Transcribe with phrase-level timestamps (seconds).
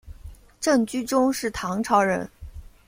[0.59, 2.27] 郑居中是唐朝人。